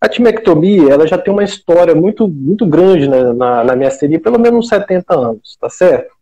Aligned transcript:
A 0.00 0.08
timectomia, 0.08 0.92
ela 0.92 1.06
já 1.06 1.18
tem 1.18 1.32
uma 1.32 1.44
história 1.44 1.94
muito, 1.94 2.26
muito 2.26 2.64
grande 2.64 3.06
na, 3.06 3.34
na, 3.34 3.64
na 3.64 3.76
miastenia, 3.76 4.18
pelo 4.18 4.38
menos 4.38 4.60
uns 4.60 4.68
70 4.68 5.14
anos, 5.14 5.56
tá 5.60 5.68
certo? 5.68 6.14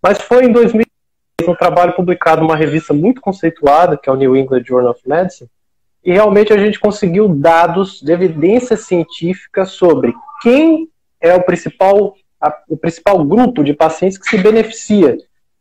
Mas 0.00 0.20
foi 0.20 0.44
em 0.44 0.52
2000 0.52 0.84
um 1.48 1.54
trabalho 1.54 1.94
publicado 1.94 2.42
numa 2.42 2.56
revista 2.56 2.92
muito 2.92 3.20
conceituada, 3.20 3.96
que 3.96 4.08
é 4.08 4.12
o 4.12 4.16
New 4.16 4.36
England 4.36 4.64
Journal 4.64 4.90
of 4.90 5.00
Medicine, 5.06 5.48
e 6.04 6.12
realmente 6.12 6.52
a 6.52 6.58
gente 6.58 6.78
conseguiu 6.78 7.28
dados 7.28 8.00
de 8.00 8.12
evidência 8.12 8.76
científica 8.76 9.64
sobre 9.64 10.14
quem 10.40 10.88
é 11.20 11.34
o 11.34 11.42
principal, 11.42 12.14
a, 12.40 12.56
o 12.68 12.76
principal 12.76 13.24
grupo 13.24 13.64
de 13.64 13.72
pacientes 13.72 14.18
que 14.18 14.28
se 14.28 14.38
beneficia 14.38 15.16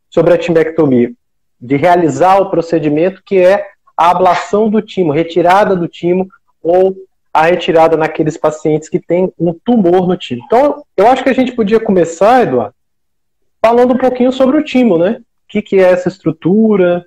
sobre 0.10 0.34
a 0.34 0.38
timectomia, 0.38 1.12
de 1.60 1.76
realizar 1.76 2.40
o 2.40 2.50
procedimento 2.50 3.22
que 3.26 3.40
é 3.40 3.66
a 3.96 4.12
ablação 4.12 4.70
do 4.70 4.82
timo, 4.82 5.12
retirada 5.12 5.76
do 5.76 5.88
timo 5.88 6.28
ou 6.62 6.96
a 7.38 7.44
retirada 7.44 7.96
naqueles 7.96 8.36
pacientes 8.36 8.90
que 8.90 9.00
têm 9.00 9.32
um 9.38 9.54
tumor 9.54 10.08
no 10.08 10.18
timo. 10.18 10.42
Então, 10.44 10.84
eu 10.98 11.06
acho 11.06 11.24
que 11.24 11.30
a 11.30 11.34
gente 11.34 11.52
podia 11.52 11.80
começar, 11.80 12.42
Eduardo, 12.42 12.74
falando 13.62 13.94
um 13.94 13.98
pouquinho 13.98 14.32
sobre 14.32 14.58
o 14.58 14.64
timo, 14.64 14.98
né? 14.98 15.20
O 15.20 15.24
que, 15.48 15.62
que 15.62 15.76
é 15.76 15.84
essa 15.84 16.10
estrutura 16.10 17.06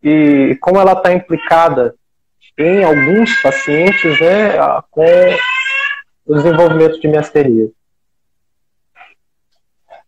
e 0.00 0.56
como 0.60 0.78
ela 0.78 0.92
está 0.92 1.12
implicada 1.12 1.92
em 2.56 2.84
alguns 2.84 3.34
pacientes 3.42 4.20
né, 4.20 4.52
com 4.92 5.04
o 6.24 6.34
desenvolvimento 6.36 7.00
de 7.00 7.08
miasteria. 7.08 7.68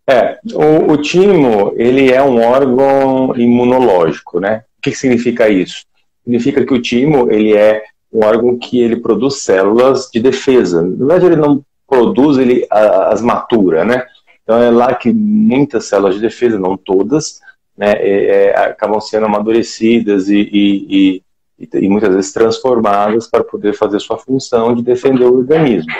É, 0.08 0.38
o, 0.54 0.92
o 0.92 0.96
timo, 0.96 1.74
ele 1.76 2.12
é 2.12 2.22
um 2.22 2.40
órgão 2.40 3.34
imunológico, 3.34 4.38
né? 4.38 4.62
O 4.78 4.82
que, 4.82 4.92
que 4.92 4.96
significa 4.96 5.48
isso? 5.48 5.84
Significa 6.22 6.64
que 6.64 6.72
o 6.72 6.80
timo, 6.80 7.28
ele 7.32 7.56
é 7.56 7.82
um 8.16 8.24
órgão 8.24 8.58
que 8.58 8.80
ele 8.80 8.96
produz 8.96 9.42
células 9.42 10.08
de 10.10 10.20
defesa. 10.20 10.80
Na 10.80 10.96
verdade, 10.96 11.26
ele 11.26 11.36
não 11.36 11.62
produz, 11.86 12.38
ele 12.38 12.66
as 12.70 13.20
matura, 13.20 13.84
né? 13.84 14.06
Então 14.42 14.62
é 14.62 14.70
lá 14.70 14.94
que 14.94 15.12
muitas 15.12 15.84
células 15.86 16.14
de 16.14 16.20
defesa, 16.20 16.58
não 16.58 16.76
todas, 16.76 17.40
né, 17.76 17.92
é, 17.92 18.24
é, 18.24 18.58
acabam 18.58 19.00
sendo 19.00 19.26
amadurecidas 19.26 20.28
e, 20.28 20.48
e, 20.52 21.22
e, 21.58 21.68
e, 21.74 21.88
muitas 21.88 22.14
vezes 22.14 22.32
transformadas 22.32 23.28
para 23.28 23.44
poder 23.44 23.74
fazer 23.74 24.00
sua 24.00 24.16
função 24.16 24.74
de 24.74 24.82
defender 24.82 25.24
o 25.24 25.36
organismo. 25.36 25.92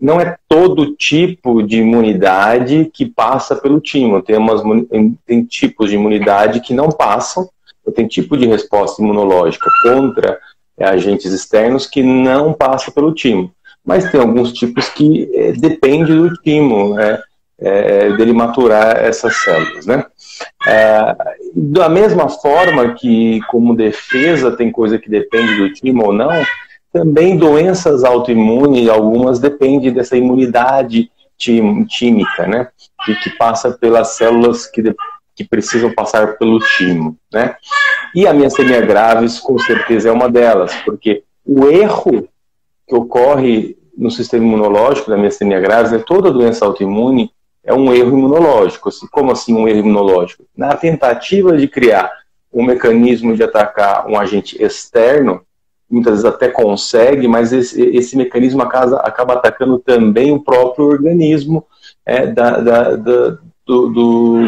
Não 0.00 0.20
é 0.20 0.36
todo 0.48 0.94
tipo 0.94 1.62
de 1.62 1.78
imunidade 1.78 2.90
que 2.92 3.04
passa 3.04 3.54
pelo 3.54 3.80
timo. 3.80 4.22
Tem, 4.22 4.36
umas, 4.36 4.62
tem 5.26 5.44
tipos 5.44 5.90
de 5.90 5.96
imunidade 5.96 6.60
que 6.60 6.72
não 6.72 6.88
passam, 6.88 7.48
tem 7.94 8.06
tipo 8.06 8.36
de 8.36 8.46
resposta 8.46 9.02
imunológica 9.02 9.68
contra 9.82 10.40
agentes 10.80 11.32
externos 11.32 11.86
que 11.86 12.02
não 12.02 12.52
passa 12.52 12.90
pelo 12.90 13.14
timo. 13.14 13.52
Mas 13.84 14.10
tem 14.10 14.20
alguns 14.20 14.52
tipos 14.52 14.88
que 14.88 15.30
é, 15.34 15.52
depende 15.52 16.14
do 16.14 16.32
timo. 16.34 16.94
Né? 16.94 17.20
é, 17.62 18.12
dele 18.16 18.32
maturar 18.32 18.96
essas 18.98 19.36
células, 19.36 19.86
né? 19.86 20.04
É, 20.66 21.16
da 21.54 21.88
mesma 21.88 22.28
forma 22.28 22.94
que, 22.94 23.40
como 23.48 23.76
defesa, 23.76 24.56
tem 24.56 24.70
coisa 24.70 24.98
que 24.98 25.08
depende 25.08 25.56
do 25.56 25.72
time 25.72 26.02
ou 26.02 26.12
não, 26.12 26.30
também 26.92 27.36
doenças 27.36 28.02
autoimunes, 28.02 28.88
algumas 28.88 29.38
dependem 29.38 29.92
dessa 29.92 30.16
imunidade 30.16 31.10
tímica, 31.38 32.46
né? 32.46 32.68
Que, 33.04 33.14
que 33.16 33.30
passa 33.30 33.70
pelas 33.70 34.16
células 34.16 34.66
que, 34.66 34.82
que 35.34 35.44
precisam 35.44 35.92
passar 35.92 36.36
pelo 36.36 36.58
timo, 36.76 37.16
né? 37.32 37.56
E 38.14 38.26
a 38.26 38.34
miastenia 38.34 38.80
graves, 38.80 39.40
com 39.40 39.58
certeza, 39.58 40.08
é 40.08 40.12
uma 40.12 40.28
delas, 40.28 40.74
porque 40.84 41.24
o 41.44 41.66
erro 41.66 42.28
que 42.86 42.94
ocorre 42.94 43.76
no 43.96 44.10
sistema 44.10 44.44
imunológico 44.44 45.10
da 45.10 45.16
miastenia 45.16 45.60
graves, 45.60 45.92
né, 45.92 46.02
toda 46.04 46.30
doença 46.30 46.64
autoimune, 46.64 47.30
é 47.64 47.72
um 47.72 47.92
erro 47.92 48.16
imunológico. 48.16 48.88
Assim, 48.88 49.06
como 49.10 49.32
assim 49.32 49.54
um 49.54 49.68
erro 49.68 49.80
imunológico? 49.80 50.44
Na 50.56 50.74
tentativa 50.74 51.56
de 51.56 51.68
criar 51.68 52.10
um 52.52 52.64
mecanismo 52.64 53.34
de 53.34 53.42
atacar 53.42 54.06
um 54.06 54.18
agente 54.18 54.62
externo, 54.62 55.42
muitas 55.88 56.14
vezes 56.14 56.24
até 56.24 56.48
consegue, 56.48 57.28
mas 57.28 57.52
esse, 57.52 57.80
esse 57.80 58.16
mecanismo 58.16 58.62
acaba, 58.62 58.96
acaba, 58.96 59.34
atacando 59.34 59.78
também 59.78 60.32
o 60.32 60.42
próprio 60.42 60.86
organismo 60.86 61.64
é, 62.04 62.26
da, 62.26 62.58
da, 62.58 62.96
da, 62.96 63.38
do, 63.66 63.88
do, 63.88 64.40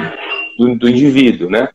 do, 0.59 0.77
do, 0.77 0.89
indivíduo, 0.89 1.51
né? 1.51 1.69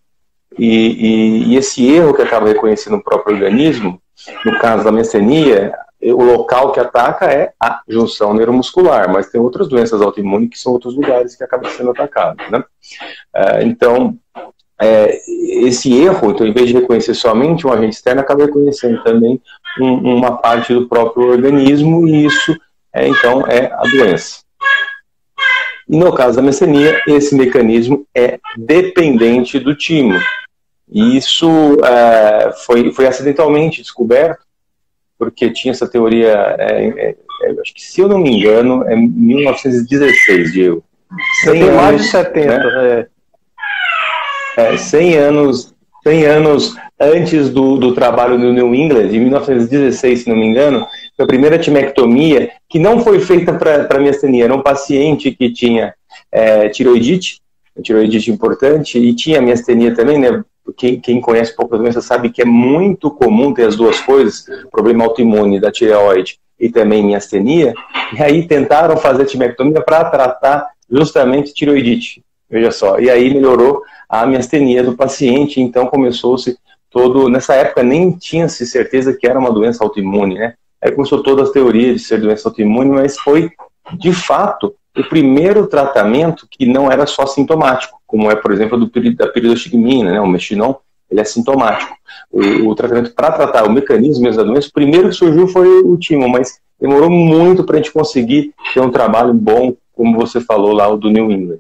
E, 0.58 0.68
e, 0.68 1.44
e, 1.50 1.56
esse 1.56 1.86
erro 1.88 2.14
que 2.14 2.22
acaba 2.22 2.48
reconhecendo 2.48 2.98
o 2.98 3.04
próprio 3.04 3.36
organismo, 3.36 4.02
no 4.46 4.60
caso 4.60 4.84
da 4.84 4.92
mecenia, 4.92 5.74
o 6.02 6.24
local 6.24 6.72
que 6.72 6.80
ataca 6.80 7.26
é 7.26 7.54
a 7.60 7.82
junção 7.88 8.34
neuromuscular, 8.34 9.12
mas 9.12 9.30
tem 9.30 9.40
outras 9.40 9.68
doenças 9.68 10.02
autoimunes 10.02 10.50
que 10.50 10.60
são 10.60 10.72
outros 10.72 10.96
lugares 10.96 11.36
que 11.36 11.44
acabam 11.44 11.70
sendo 11.72 11.92
atacados, 11.92 12.50
né? 12.50 12.64
É, 13.36 13.64
então, 13.64 14.18
é, 14.82 15.20
esse 15.66 15.94
erro, 15.94 16.32
então, 16.32 16.48
em 16.48 16.54
vez 16.54 16.68
de 16.68 16.74
reconhecer 16.74 17.14
somente 17.14 17.68
um 17.68 17.74
agente 17.74 17.98
externo, 17.98 18.22
acaba 18.22 18.46
reconhecendo 18.46 19.04
também 19.04 19.42
um, 19.80 20.16
uma 20.16 20.38
parte 20.38 20.74
do 20.74 20.88
próprio 20.88 21.28
organismo 21.28 22.08
e 22.08 22.26
isso, 22.26 22.56
é, 22.94 23.08
então, 23.08 23.46
é 23.46 23.72
a 23.74 23.82
doença. 23.82 24.49
E 25.90 25.98
no 25.98 26.14
caso 26.14 26.36
da 26.36 26.42
mecenia, 26.42 27.02
esse 27.08 27.36
mecanismo 27.36 28.06
é 28.16 28.40
dependente 28.58 29.60
do 29.60 29.76
timo. 29.76 30.20
E 30.92 31.18
isso 31.18 31.50
é, 31.84 32.52
foi, 32.66 32.92
foi 32.92 33.08
acidentalmente 33.08 33.82
descoberto 33.82 34.50
porque 35.20 35.52
tinha 35.52 35.74
essa 35.74 35.86
teoria, 35.86 36.56
é, 36.58 36.88
é, 36.88 37.16
é, 37.44 37.52
acho 37.62 37.74
que 37.74 37.82
se 37.82 38.00
eu 38.00 38.08
não 38.08 38.20
me 38.20 38.38
engano, 38.38 38.88
é 38.88 38.96
1916, 38.96 40.54
Diego. 40.54 40.82
100 41.44 41.62
anos, 41.64 41.76
mais 41.76 42.02
de 42.02 42.08
70, 42.08 42.58
né? 42.58 43.08
é. 44.58 44.78
100 44.78 45.18
anos, 45.18 45.76
100 46.04 46.26
anos 46.26 46.76
antes 47.00 47.50
do, 47.50 47.78
do 47.78 47.94
trabalho 47.94 48.38
do 48.38 48.54
New 48.54 48.74
England, 48.74 49.08
em 49.08 49.20
1916, 49.20 50.24
se 50.24 50.30
não 50.30 50.38
me 50.38 50.46
engano, 50.46 50.88
foi 51.20 51.26
a 51.26 51.28
primeira 51.28 51.60
timectomia 51.60 52.52
que 52.70 52.80
não 52.80 53.02
foi 53.02 53.20
feita 53.20 53.54
para 53.54 54.00
miastenia, 54.00 54.46
era 54.46 54.56
um 54.56 54.62
paciente 54.62 55.32
que 55.32 55.52
tinha 55.52 55.94
é, 56.32 56.70
tiroidite, 56.70 57.42
tiroidite 57.84 58.32
importante, 58.32 58.98
e 58.98 59.14
tinha 59.14 59.42
miastenia 59.42 59.94
também, 59.94 60.18
né, 60.18 60.42
quem, 60.78 60.98
quem 60.98 61.20
conhece 61.20 61.54
pouco 61.54 61.76
da 61.76 61.84
doença 61.84 62.02
sabe 62.02 62.30
que 62.30 62.42
é 62.42 62.46
muito 62.46 63.12
comum 63.12 63.54
ter 63.54 63.66
as 63.66 63.76
duas 63.76 64.00
coisas, 64.00 64.46
problema 64.72 65.04
autoimune 65.04 65.60
da 65.60 65.70
tireoide 65.70 66.40
e 66.58 66.70
também 66.70 67.04
miastenia, 67.04 67.74
e 68.18 68.24
aí 68.24 68.48
tentaram 68.48 68.96
fazer 68.96 69.26
timectomia 69.26 69.82
para 69.82 70.06
tratar 70.06 70.68
justamente 70.90 71.54
tiroidite, 71.54 72.24
veja 72.50 72.72
só, 72.72 72.98
e 72.98 73.10
aí 73.10 73.34
melhorou 73.34 73.82
a 74.08 74.26
miastenia 74.26 74.84
do 74.84 74.96
paciente, 74.96 75.60
então 75.60 75.86
começou-se 75.88 76.58
todo, 76.90 77.28
nessa 77.28 77.56
época 77.56 77.84
nem 77.84 78.12
tinha-se 78.12 78.66
certeza 78.66 79.14
que 79.14 79.28
era 79.28 79.38
uma 79.38 79.52
doença 79.52 79.84
autoimune, 79.84 80.36
né, 80.36 80.54
aí 80.82 80.92
começou 80.92 81.22
toda 81.22 81.44
a 81.44 81.52
teoria 81.52 81.94
de 81.94 82.00
ser 82.00 82.20
doença 82.22 82.48
autoimune, 82.48 82.90
mas 82.90 83.18
foi, 83.18 83.52
de 83.94 84.14
fato, 84.14 84.76
o 84.98 85.04
primeiro 85.04 85.68
tratamento 85.68 86.48
que 86.50 86.66
não 86.66 86.92
era 86.92 87.06
só 87.06 87.26
sintomático, 87.26 88.00
como 88.06 88.30
é, 88.30 88.36
por 88.36 88.52
exemplo, 88.52 88.78
do, 88.78 89.16
da 89.16 89.28
piridostigmina, 89.28 90.12
né, 90.12 90.22
o 90.22 90.28
mexinon, 90.28 90.76
ele 91.10 91.22
é 91.22 91.24
sintomático. 91.24 91.96
O, 92.32 92.70
o 92.70 92.76
tratamento 92.76 93.14
para 93.14 93.32
tratar 93.32 93.66
o 93.66 93.72
mecanismo 93.72 94.32
da 94.32 94.44
doença, 94.44 94.68
o 94.68 94.74
primeiro 94.74 95.10
que 95.10 95.16
surgiu 95.16 95.48
foi 95.48 95.68
o 95.68 95.98
timo, 95.98 96.28
mas 96.30 96.60
demorou 96.80 97.10
muito 97.10 97.64
para 97.64 97.76
a 97.76 97.78
gente 97.78 97.92
conseguir 97.92 98.54
ter 98.74 98.80
um 98.80 98.92
trabalho 98.92 99.34
bom, 99.34 99.76
como 99.94 100.18
você 100.18 100.40
falou 100.40 100.72
lá, 100.72 100.88
o 100.88 100.98
do 100.98 101.10
New 101.10 101.32
England. 101.32 101.60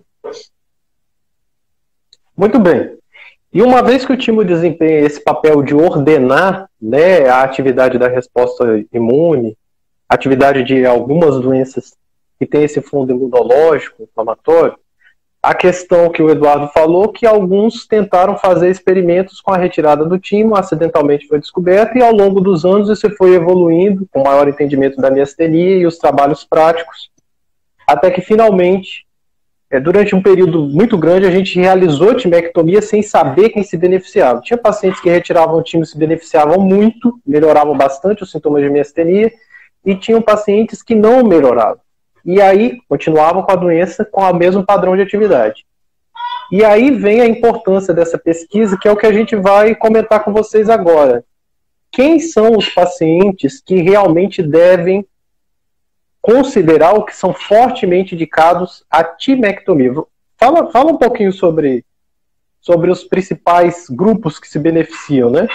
Muito 2.37 2.59
bem. 2.59 2.98
E 3.51 3.61
uma 3.63 3.81
vez 3.81 4.05
que 4.05 4.13
o 4.13 4.17
timo 4.17 4.45
desempenha 4.45 4.99
esse 4.99 5.23
papel 5.23 5.63
de 5.63 5.73
ordenar 5.73 6.69
né, 6.79 7.27
a 7.27 7.41
atividade 7.41 7.97
da 7.97 8.07
resposta 8.07 8.83
imune, 8.93 9.57
atividade 10.07 10.63
de 10.63 10.85
algumas 10.85 11.39
doenças 11.39 11.97
que 12.37 12.45
tem 12.45 12.63
esse 12.63 12.81
fundo 12.81 13.11
imunológico, 13.11 14.03
inflamatório, 14.03 14.77
a 15.41 15.55
questão 15.55 16.09
que 16.09 16.21
o 16.21 16.29
Eduardo 16.29 16.67
falou, 16.73 17.09
que 17.09 17.25
alguns 17.25 17.87
tentaram 17.87 18.37
fazer 18.37 18.69
experimentos 18.69 19.39
com 19.39 19.51
a 19.51 19.57
retirada 19.57 20.05
do 20.05 20.19
timo, 20.19 20.55
acidentalmente 20.55 21.27
foi 21.27 21.39
descoberto, 21.39 21.97
e 21.97 22.03
ao 22.03 22.13
longo 22.13 22.41
dos 22.41 22.65
anos 22.65 22.89
isso 22.89 23.09
foi 23.15 23.33
evoluindo, 23.33 24.07
com 24.11 24.23
maior 24.23 24.47
entendimento 24.47 24.97
da 25.01 25.09
miastenia 25.09 25.77
e 25.77 25.85
os 25.85 25.97
trabalhos 25.97 26.43
práticos, 26.43 27.09
até 27.87 28.11
que 28.11 28.21
finalmente, 28.21 29.05
é, 29.71 29.79
durante 29.79 30.15
um 30.15 30.21
período 30.21 30.63
muito 30.63 30.97
grande, 30.97 31.27
a 31.27 31.31
gente 31.31 31.59
realizou 31.59 32.15
timectomia 32.15 32.81
sem 32.81 33.01
saber 33.01 33.49
quem 33.49 33.63
se 33.63 33.77
beneficiava. 33.77 34.41
Tinha 34.41 34.57
pacientes 34.57 34.99
que 34.99 35.09
retiravam 35.09 35.57
o 35.57 35.63
timo 35.63 35.83
e 35.83 35.87
se 35.87 35.97
beneficiavam 35.97 36.59
muito, 36.59 37.19
melhoravam 37.25 37.77
bastante 37.77 38.23
os 38.23 38.31
sintomas 38.31 38.63
de 38.63 38.69
miastenia, 38.69 39.31
e 39.85 39.95
tinham 39.95 40.21
pacientes 40.21 40.81
que 40.81 40.95
não 40.95 41.23
melhoravam 41.23 41.79
e 42.25 42.41
aí 42.41 42.79
continuavam 42.87 43.43
com 43.43 43.51
a 43.51 43.55
doença 43.55 44.05
com 44.05 44.21
o 44.21 44.33
mesmo 44.33 44.63
padrão 44.65 44.95
de 44.95 45.01
atividade. 45.01 45.65
E 46.51 46.63
aí 46.63 46.91
vem 46.91 47.21
a 47.21 47.27
importância 47.27 47.93
dessa 47.93 48.17
pesquisa, 48.17 48.77
que 48.79 48.87
é 48.87 48.91
o 48.91 48.97
que 48.97 49.05
a 49.05 49.13
gente 49.13 49.35
vai 49.35 49.75
comentar 49.75 50.23
com 50.23 50.33
vocês 50.33 50.69
agora. 50.69 51.23
Quem 51.91 52.19
são 52.19 52.57
os 52.57 52.69
pacientes 52.69 53.61
que 53.61 53.81
realmente 53.81 54.41
devem 54.41 55.05
considerar 56.21 56.93
o 56.93 57.05
que 57.05 57.15
são 57.15 57.33
fortemente 57.33 58.15
indicados 58.15 58.83
a 58.89 59.03
timectomia. 59.03 59.93
Fala, 60.37 60.71
fala 60.71 60.91
um 60.91 60.97
pouquinho 60.97 61.31
sobre, 61.31 61.85
sobre 62.61 62.91
os 62.91 63.03
principais 63.03 63.87
grupos 63.89 64.39
que 64.39 64.47
se 64.47 64.59
beneficiam, 64.59 65.29
né? 65.29 65.47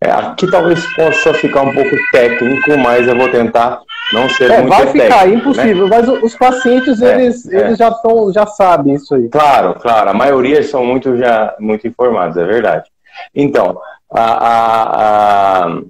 É, 0.00 0.10
aqui 0.10 0.48
talvez 0.50 0.84
possa 0.94 1.34
ficar 1.34 1.62
um 1.62 1.72
pouco 1.72 1.96
técnico, 2.12 2.76
mas 2.78 3.06
eu 3.06 3.16
vou 3.16 3.30
tentar 3.30 3.80
não 4.12 4.28
ser 4.28 4.50
é, 4.50 4.58
muito 4.58 4.68
Vai 4.68 4.86
ficar 4.86 5.20
técnico, 5.20 5.28
né? 5.28 5.34
impossível, 5.34 5.88
né? 5.88 5.96
mas 5.96 6.08
os 6.08 6.34
pacientes, 6.36 7.02
é, 7.02 7.14
eles, 7.14 7.48
é. 7.48 7.60
eles 7.60 7.78
já, 7.78 7.90
tão, 7.90 8.32
já 8.32 8.46
sabem 8.46 8.94
isso 8.94 9.14
aí. 9.14 9.28
Claro, 9.28 9.74
claro, 9.74 10.10
a 10.10 10.14
maioria 10.14 10.62
são 10.62 10.84
muito, 10.84 11.16
já, 11.16 11.54
muito 11.58 11.86
informados, 11.86 12.36
é 12.36 12.44
verdade. 12.44 12.88
Então, 13.34 13.80
a, 14.10 14.22
a, 14.22 15.66
a... 15.66 15.80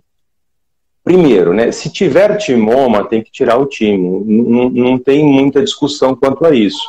primeiro, 1.08 1.54
né, 1.54 1.72
se 1.72 1.88
tiver 1.88 2.36
timoma, 2.36 3.08
tem 3.08 3.22
que 3.22 3.32
tirar 3.32 3.56
o 3.56 3.64
timo, 3.64 4.22
não, 4.26 4.98
tem 4.98 5.24
muita 5.24 5.64
discussão 5.64 6.14
quanto 6.14 6.44
a 6.44 6.54
isso. 6.54 6.86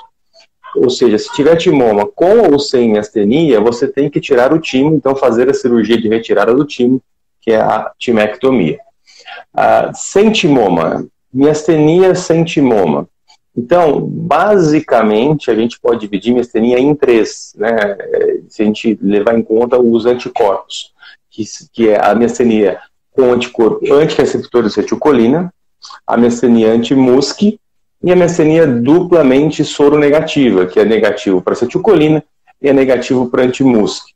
Ou 0.75 0.89
seja, 0.89 1.17
se 1.17 1.33
tiver 1.33 1.55
timoma 1.55 2.05
com 2.05 2.51
ou 2.51 2.59
sem 2.59 2.97
astenia, 2.97 3.61
você 3.61 3.87
tem 3.87 4.09
que 4.09 4.19
tirar 4.19 4.51
o 4.51 4.59
timo, 4.59 4.93
então 4.93 5.15
fazer 5.15 5.49
a 5.49 5.53
cirurgia 5.53 5.97
de 5.97 6.09
retirada 6.09 6.53
do 6.53 6.65
timo, 6.65 7.01
que 7.39 7.51
é 7.51 7.61
a 7.61 7.93
timectomia. 7.97 8.77
Ah, 9.53 9.93
sem 9.93 10.29
timoma, 10.33 11.07
miastenia 11.33 12.13
sem 12.13 12.43
timoma. 12.43 13.07
Então, 13.55 14.01
basicamente, 14.01 15.49
a 15.49 15.55
gente 15.55 15.79
pode 15.79 16.01
dividir 16.01 16.33
miastenia 16.33 16.77
em 16.77 16.93
três, 16.93 17.53
né? 17.55 17.97
Se 18.49 18.63
a 18.63 18.65
gente 18.65 18.99
levar 19.01 19.39
em 19.39 19.41
conta 19.41 19.79
os 19.79 20.05
anticorpos, 20.05 20.91
que, 21.31 21.43
que 21.71 21.87
é 21.87 22.05
a 22.05 22.13
miastenia 22.13 22.79
com 23.19 23.33
anticorpo 23.33 23.93
antirreceptor 23.93 24.61
de 24.61 24.69
acetilcolina, 24.69 25.53
a 26.07 26.15
miastenia 26.15 26.71
anti-MUSC 26.71 27.59
e 28.01 28.11
a 28.13 28.15
miastenia 28.15 28.65
duplamente 28.65 29.65
soronegativa, 29.65 30.65
que 30.65 30.79
é 30.79 30.85
negativo 30.85 31.41
para 31.41 31.51
acetilcolina 31.51 32.23
e 32.61 32.69
é 32.69 32.73
negativo 32.73 33.29
para 33.29 33.43
anti-MUSC. 33.43 34.13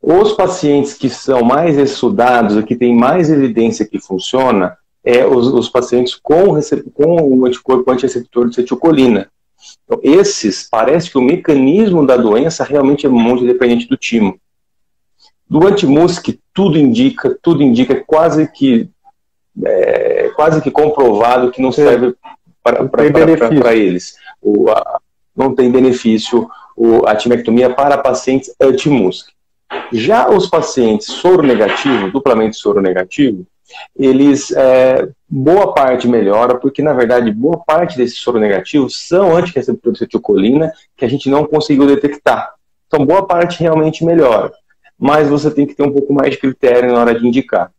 Os 0.00 0.32
pacientes 0.32 0.94
que 0.94 1.10
são 1.10 1.42
mais 1.42 1.76
estudados, 1.76 2.64
que 2.64 2.74
têm 2.74 2.96
mais 2.96 3.28
evidência 3.28 3.86
que 3.86 4.00
funciona, 4.00 4.78
é 5.04 5.26
os, 5.26 5.48
os 5.48 5.68
pacientes 5.68 6.14
com, 6.14 6.58
com 6.94 7.22
o 7.22 7.44
anticorpo 7.44 7.90
antireceptor 7.90 8.46
de 8.46 8.52
acetilcolina. 8.52 9.30
Então, 9.84 10.00
esses, 10.02 10.66
parece 10.70 11.10
que 11.10 11.18
o 11.18 11.22
mecanismo 11.22 12.06
da 12.06 12.16
doença 12.16 12.64
realmente 12.64 13.04
é 13.04 13.10
muito 13.10 13.44
dependente 13.44 13.86
do 13.86 13.96
timo. 13.96 14.40
Do 15.50 15.66
antimusc, 15.66 16.38
tudo 16.54 16.78
indica, 16.78 17.36
tudo 17.42 17.60
indica 17.60 18.02
quase 18.06 18.46
que 18.50 18.88
é, 19.64 20.30
quase 20.36 20.62
que 20.62 20.70
comprovado 20.70 21.50
que 21.50 21.60
não 21.60 21.72
serve 21.72 22.14
para 22.62 23.74
eles. 23.74 24.14
O, 24.40 24.70
a, 24.70 25.00
não 25.36 25.54
tem 25.54 25.70
benefício 25.70 26.48
o, 26.76 27.06
a 27.06 27.16
timectomia 27.16 27.68
para 27.68 27.98
pacientes 27.98 28.54
anti-MUSC. 28.60 29.32
Já 29.92 30.28
os 30.28 30.48
pacientes 30.48 31.06
soro 31.06 31.42
negativo, 31.42 32.10
duplamente 32.10 32.56
soro 32.56 32.80
negativo, 32.80 33.44
eles, 33.96 34.50
é, 34.52 35.08
boa 35.28 35.72
parte 35.72 36.08
melhora, 36.08 36.58
porque 36.58 36.82
na 36.82 36.92
verdade 36.92 37.32
boa 37.32 37.58
parte 37.58 37.96
desses 37.96 38.18
soronegativos 38.18 39.06
são 39.06 39.36
antireceptores 39.36 39.98
de 39.98 40.04
acetilcolina 40.04 40.72
que 40.96 41.04
a 41.04 41.08
gente 41.08 41.28
não 41.28 41.44
conseguiu 41.44 41.86
detectar. 41.86 42.52
Então 42.86 43.04
boa 43.06 43.26
parte 43.26 43.60
realmente 43.60 44.04
melhora, 44.04 44.52
mas 45.00 45.28
você 45.28 45.50
tem 45.50 45.66
que 45.66 45.74
ter 45.74 45.82
um 45.82 45.92
pouco 45.92 46.12
mais 46.12 46.32
de 46.32 46.38
critério 46.38 46.92
na 46.92 47.00
hora 47.00 47.18
de 47.18 47.26
indicar. 47.26 47.72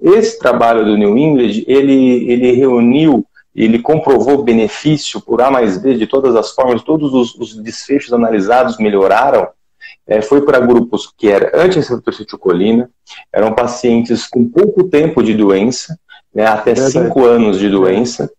Esse 0.00 0.38
trabalho 0.38 0.84
do 0.84 0.96
New 0.96 1.18
England, 1.18 1.64
ele, 1.66 2.30
ele 2.30 2.52
reuniu, 2.52 3.26
ele 3.52 3.80
comprovou 3.80 4.44
benefício 4.44 5.20
por 5.20 5.42
A 5.42 5.50
mais 5.50 5.76
B 5.76 5.94
de 5.94 6.06
todas 6.06 6.36
as 6.36 6.52
formas, 6.52 6.82
todos 6.82 7.12
os, 7.12 7.34
os 7.34 7.56
desfechos 7.56 8.12
analisados 8.12 8.78
melhoraram, 8.78 9.48
é, 10.06 10.22
foi 10.22 10.42
para 10.42 10.60
grupos 10.60 11.12
que 11.18 11.28
era 11.28 11.50
anti-acetilcolina, 11.52 12.88
eram 13.32 13.52
pacientes 13.54 14.26
com 14.26 14.48
pouco 14.48 14.84
tempo 14.84 15.20
de 15.20 15.34
doença, 15.34 15.98
né, 16.32 16.46
até 16.46 16.76
5 16.76 17.24
anos 17.24 17.58
de 17.58 17.68
doença, 17.68 18.30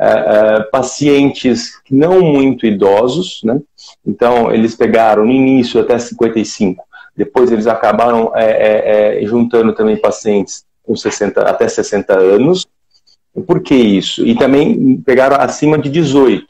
é, 0.00 0.08
é, 0.08 0.60
pacientes 0.64 1.72
não 1.88 2.20
muito 2.20 2.66
idosos, 2.66 3.40
né, 3.44 3.60
então 4.04 4.52
eles 4.52 4.74
pegaram 4.74 5.24
no 5.24 5.30
início 5.30 5.80
até 5.80 5.96
55, 5.96 6.87
depois 7.18 7.50
eles 7.50 7.66
acabaram 7.66 8.30
é, 8.36 8.44
é, 8.44 9.24
é, 9.24 9.26
juntando 9.26 9.74
também 9.74 9.96
pacientes 9.96 10.64
com 10.84 10.94
60, 10.94 11.42
até 11.42 11.66
60 11.66 12.14
anos. 12.16 12.64
Por 13.44 13.60
que 13.60 13.74
isso? 13.74 14.24
E 14.24 14.36
também 14.36 14.96
pegaram 15.04 15.36
acima 15.36 15.76
de 15.76 15.90
18. 15.90 16.46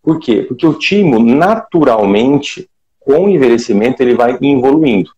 Por 0.00 0.20
quê? 0.20 0.42
Porque 0.42 0.64
o 0.64 0.74
timo, 0.74 1.18
naturalmente, 1.18 2.70
com 3.00 3.24
o 3.24 3.28
envelhecimento, 3.28 4.00
ele 4.00 4.14
vai 4.14 4.38
evoluindo. 4.40 5.10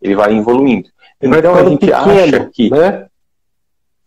Ele 0.00 0.14
vai 0.14 0.38
evoluindo. 0.38 0.90
Então 1.20 1.56
a 1.56 1.64
gente 1.64 1.80
pequeno, 1.80 2.36
acha 2.36 2.50
que. 2.52 2.70
Né? 2.70 3.06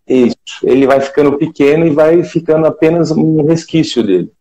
Isso, 0.07 0.37
ele 0.63 0.87
vai 0.87 1.01
ficando 1.01 1.37
pequeno 1.37 1.85
e 1.85 1.89
vai 1.89 2.23
ficando 2.23 2.65
apenas 2.65 3.11
um 3.11 3.45
resquício 3.45 4.01
dele. 4.01 4.31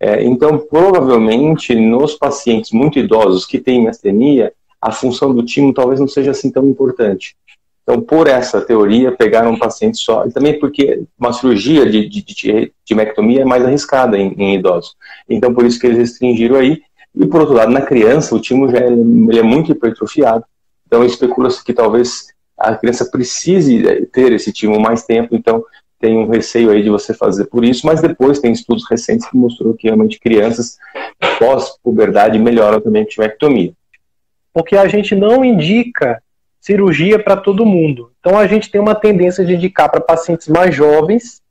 É, 0.00 0.24
então, 0.24 0.58
provavelmente, 0.58 1.72
nos 1.76 2.14
pacientes 2.14 2.72
muito 2.72 2.98
idosos 2.98 3.46
que 3.46 3.60
têm 3.60 3.88
astenia, 3.88 4.52
a 4.86 4.92
função 4.92 5.34
do 5.34 5.44
timo 5.44 5.74
talvez 5.74 5.98
não 5.98 6.06
seja 6.06 6.30
assim 6.30 6.48
tão 6.48 6.64
importante. 6.64 7.34
Então, 7.82 8.00
por 8.00 8.28
essa 8.28 8.60
teoria, 8.60 9.10
pegaram 9.10 9.52
um 9.52 9.58
paciente 9.58 9.98
só, 9.98 10.24
e 10.26 10.32
também 10.32 10.58
porque 10.58 11.02
uma 11.18 11.32
cirurgia 11.32 11.88
de, 11.88 12.08
de, 12.08 12.22
de, 12.22 12.72
de 12.84 12.94
mectomia 12.94 13.42
é 13.42 13.44
mais 13.44 13.64
arriscada 13.64 14.16
em, 14.16 14.32
em, 14.36 14.54
idosos. 14.54 14.94
Então, 15.28 15.52
por 15.52 15.64
isso 15.64 15.78
que 15.78 15.86
eles 15.86 15.98
restringiram 15.98 16.56
aí, 16.56 16.82
e 17.14 17.26
por 17.26 17.40
outro 17.40 17.54
lado, 17.54 17.72
na 17.72 17.80
criança, 17.80 18.34
o 18.34 18.40
timo 18.40 18.68
já 18.68 18.78
é, 18.78 18.86
ele 18.86 19.38
é 19.38 19.42
muito 19.42 19.72
hipertrofiado, 19.72 20.44
então 20.86 21.04
especula-se 21.04 21.64
que 21.64 21.72
talvez 21.72 22.28
a 22.56 22.74
criança 22.76 23.04
precise 23.04 23.86
é, 23.86 24.04
ter 24.06 24.32
esse 24.32 24.52
timo 24.52 24.80
mais 24.80 25.04
tempo, 25.04 25.34
então 25.34 25.64
tem 25.98 26.16
um 26.16 26.28
receio 26.28 26.70
aí 26.70 26.82
de 26.82 26.90
você 26.90 27.12
fazer 27.12 27.46
por 27.46 27.64
isso, 27.64 27.86
mas 27.86 28.00
depois 28.00 28.38
tem 28.38 28.52
estudos 28.52 28.84
recentes 28.88 29.28
que 29.28 29.36
mostrou 29.36 29.74
que 29.74 29.88
realmente 29.88 30.20
crianças 30.20 30.76
pós-puberdade 31.38 32.38
melhoram 32.38 32.80
também 32.80 33.02
a 33.02 33.06
timectomia. 33.06 33.72
Porque 34.56 34.74
a 34.74 34.88
gente 34.88 35.14
não 35.14 35.44
indica 35.44 36.22
cirurgia 36.58 37.18
para 37.18 37.36
todo 37.36 37.66
mundo. 37.66 38.10
Então 38.18 38.38
a 38.38 38.46
gente 38.46 38.70
tem 38.70 38.80
uma 38.80 38.94
tendência 38.94 39.44
de 39.44 39.54
indicar 39.54 39.90
para 39.90 40.00
pacientes 40.00 40.48
mais 40.48 40.74
jovens 40.74 41.42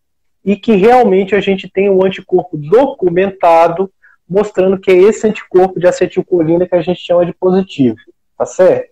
e 0.44 0.56
que 0.56 0.76
realmente 0.76 1.36
a 1.36 1.40
gente 1.40 1.70
tem 1.70 1.88
o 1.88 2.04
anticorpo 2.04 2.58
documentado 2.58 3.92
mostrando 4.28 4.80
que 4.80 4.90
é 4.90 4.96
esse 4.96 5.28
anticorpo 5.28 5.80
de 5.80 5.86
acetilcolina 5.86 6.68
que 6.68 6.74
a 6.74 6.82
gente 6.82 7.00
chama 7.00 7.28
de 7.28 7.34
positivo, 7.34 7.96
tá 8.36 8.44
certo? 8.44 8.90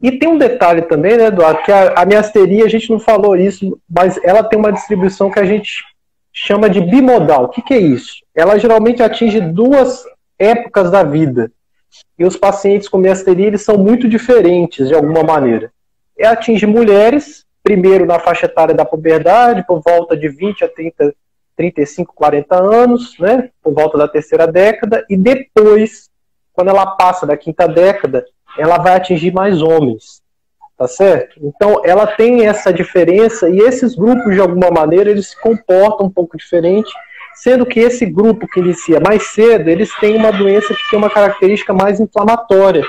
E 0.00 0.12
tem 0.12 0.28
um 0.28 0.38
detalhe 0.38 0.82
também, 0.82 1.16
né, 1.16 1.26
Eduardo, 1.26 1.64
que 1.64 1.72
a, 1.72 1.94
a 1.94 2.06
miasteria, 2.06 2.64
a 2.64 2.68
gente 2.68 2.88
não 2.88 3.00
falou 3.00 3.36
isso, 3.36 3.76
mas 3.90 4.20
ela 4.22 4.44
tem 4.44 4.56
uma 4.56 4.72
distribuição 4.72 5.32
que 5.32 5.40
a 5.40 5.44
gente 5.44 5.82
chama 6.32 6.70
de 6.70 6.80
bimodal. 6.80 7.46
O 7.46 7.48
que, 7.48 7.60
que 7.60 7.74
é 7.74 7.78
isso? 7.78 8.22
Ela 8.32 8.56
geralmente 8.56 9.02
atinge 9.02 9.40
duas 9.40 10.04
épocas 10.38 10.92
da 10.92 11.02
vida. 11.02 11.50
E 12.18 12.24
os 12.24 12.36
pacientes 12.36 12.88
com 12.88 12.98
miasteria, 12.98 13.46
eles 13.46 13.62
são 13.62 13.78
muito 13.78 14.08
diferentes, 14.08 14.88
de 14.88 14.94
alguma 14.94 15.22
maneira. 15.22 15.72
E 16.16 16.24
atinge 16.24 16.66
mulheres, 16.66 17.44
primeiro 17.62 18.06
na 18.06 18.18
faixa 18.18 18.46
etária 18.46 18.74
da 18.74 18.84
puberdade, 18.84 19.64
por 19.66 19.80
volta 19.80 20.16
de 20.16 20.28
20 20.28 20.64
a 20.64 20.68
30 20.68 21.14
35, 21.58 22.14
40 22.14 22.54
anos, 22.54 23.18
né, 23.18 23.50
por 23.60 23.74
volta 23.74 23.98
da 23.98 24.06
terceira 24.06 24.46
década, 24.46 25.04
e 25.10 25.16
depois, 25.16 26.08
quando 26.52 26.68
ela 26.68 26.86
passa 26.86 27.26
da 27.26 27.36
quinta 27.36 27.66
década, 27.66 28.24
ela 28.56 28.78
vai 28.78 28.94
atingir 28.94 29.32
mais 29.32 29.60
homens, 29.60 30.22
tá 30.76 30.86
certo? 30.86 31.40
Então, 31.42 31.82
ela 31.84 32.06
tem 32.06 32.46
essa 32.46 32.72
diferença 32.72 33.50
e 33.50 33.58
esses 33.58 33.96
grupos, 33.96 34.34
de 34.34 34.40
alguma 34.40 34.70
maneira, 34.70 35.10
eles 35.10 35.30
se 35.30 35.40
comportam 35.40 36.06
um 36.06 36.10
pouco 36.10 36.36
diferente, 36.36 36.90
sendo 37.42 37.64
que 37.64 37.78
esse 37.78 38.04
grupo 38.04 38.48
que 38.48 38.60
inicia 38.60 39.00
mais 39.00 39.28
cedo, 39.28 39.68
eles 39.68 39.94
têm 40.00 40.16
uma 40.16 40.32
doença 40.32 40.74
que 40.74 40.90
tem 40.90 40.98
uma 40.98 41.10
característica 41.10 41.72
mais 41.72 42.00
inflamatória, 42.00 42.84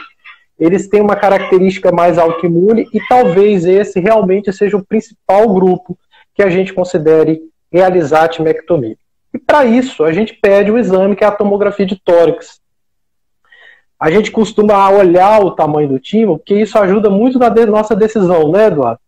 eles 0.59 0.87
têm 0.87 1.01
uma 1.01 1.15
característica 1.15 1.91
mais 1.91 2.17
autoimune 2.17 2.87
e 2.93 2.99
talvez 3.07 3.65
esse 3.65 3.99
realmente 3.99 4.51
seja 4.51 4.75
o 4.75 4.85
principal 4.85 5.47
grupo 5.53 5.97
que 6.33 6.43
a 6.43 6.49
gente 6.49 6.73
considere 6.73 7.41
realizar 7.71 8.23
a 8.23 8.27
timectomia. 8.27 8.97
E 9.33 9.37
para 9.37 9.65
isso, 9.65 10.03
a 10.03 10.11
gente 10.11 10.33
pede 10.33 10.71
o 10.71 10.77
exame 10.77 11.15
que 11.15 11.23
é 11.23 11.27
a 11.27 11.31
tomografia 11.31 11.85
de 11.85 11.95
tórax. 11.95 12.59
A 13.99 14.09
gente 14.09 14.31
costuma 14.31 14.89
olhar 14.89 15.43
o 15.43 15.51
tamanho 15.51 15.89
do 15.89 15.99
timo, 15.99 16.37
porque 16.37 16.55
isso 16.55 16.77
ajuda 16.79 17.09
muito 17.09 17.37
na 17.37 17.49
nossa 17.67 17.95
decisão, 17.95 18.51
né, 18.51 18.67
Eduardo? 18.67 18.99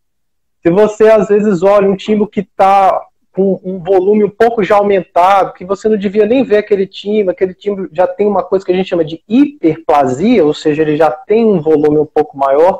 Se 0.61 0.69
você 0.69 1.09
às 1.09 1.29
vezes 1.29 1.63
olha 1.63 1.89
um 1.89 1.95
timo 1.95 2.27
que 2.27 2.41
está 2.41 3.01
com 3.33 3.59
um 3.63 3.79
volume 3.79 4.23
um 4.23 4.29
pouco 4.29 4.63
já 4.63 4.75
aumentado, 4.75 5.53
que 5.53 5.63
você 5.63 5.87
não 5.87 5.97
devia 5.97 6.25
nem 6.25 6.43
ver 6.43 6.57
aquele 6.57 6.85
timo, 6.85 7.31
aquele 7.31 7.53
timo 7.53 7.87
já 7.91 8.05
tem 8.05 8.27
uma 8.27 8.43
coisa 8.43 8.65
que 8.65 8.71
a 8.71 8.75
gente 8.75 8.89
chama 8.89 9.05
de 9.05 9.23
hiperplasia, 9.27 10.45
ou 10.45 10.53
seja, 10.53 10.81
ele 10.81 10.97
já 10.97 11.09
tem 11.09 11.45
um 11.45 11.61
volume 11.61 11.97
um 11.97 12.05
pouco 12.05 12.37
maior, 12.37 12.79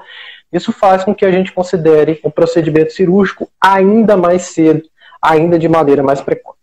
isso 0.51 0.73
faz 0.73 1.03
com 1.03 1.15
que 1.15 1.25
a 1.25 1.31
gente 1.31 1.53
considere 1.53 2.19
o 2.23 2.29
procedimento 2.29 2.91
cirúrgico 2.91 3.49
ainda 3.61 4.17
mais 4.17 4.43
cedo 4.43 4.83
ainda 5.21 5.59
de 5.59 5.69
maneira 5.69 6.01
mais 6.01 6.19
precoce. 6.19 6.60